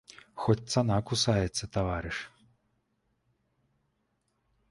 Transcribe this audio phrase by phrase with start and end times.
[0.43, 2.17] Хоць цана кусаецца, таварыш.